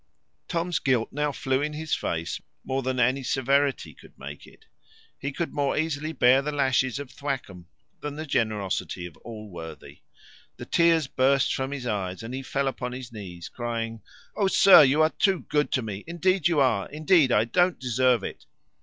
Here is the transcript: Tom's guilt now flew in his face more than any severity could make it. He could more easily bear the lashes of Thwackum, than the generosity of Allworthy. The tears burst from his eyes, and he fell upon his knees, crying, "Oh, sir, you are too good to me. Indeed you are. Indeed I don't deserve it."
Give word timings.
Tom's 0.47 0.79
guilt 0.79 1.09
now 1.11 1.31
flew 1.31 1.61
in 1.61 1.73
his 1.73 1.93
face 1.93 2.41
more 2.63 2.81
than 2.81 2.99
any 2.99 3.21
severity 3.21 3.93
could 3.93 4.17
make 4.17 4.47
it. 4.47 4.65
He 5.19 5.31
could 5.31 5.53
more 5.53 5.77
easily 5.77 6.11
bear 6.11 6.41
the 6.41 6.51
lashes 6.51 6.97
of 6.97 7.11
Thwackum, 7.11 7.67
than 7.99 8.15
the 8.15 8.25
generosity 8.25 9.05
of 9.05 9.15
Allworthy. 9.17 9.99
The 10.57 10.65
tears 10.65 11.05
burst 11.05 11.53
from 11.53 11.69
his 11.71 11.85
eyes, 11.85 12.23
and 12.23 12.33
he 12.33 12.41
fell 12.41 12.67
upon 12.67 12.93
his 12.93 13.11
knees, 13.13 13.47
crying, 13.47 14.01
"Oh, 14.35 14.47
sir, 14.47 14.81
you 14.81 15.03
are 15.03 15.11
too 15.11 15.41
good 15.49 15.71
to 15.73 15.83
me. 15.83 16.03
Indeed 16.07 16.47
you 16.47 16.59
are. 16.59 16.89
Indeed 16.89 17.31
I 17.31 17.45
don't 17.45 17.77
deserve 17.79 18.23
it." 18.23 18.47